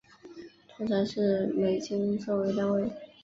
[0.69, 2.89] 通常是美金做为单位。